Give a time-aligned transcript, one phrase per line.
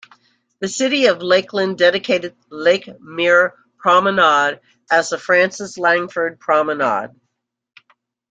[0.61, 7.11] The City of Lakeland dedicated the Lake Mirror Promenade as the Frances Langford Promenade.